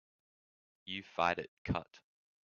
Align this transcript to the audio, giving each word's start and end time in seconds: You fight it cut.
You 0.85 1.03
fight 1.03 1.37
it 1.37 1.51
cut. 1.63 1.99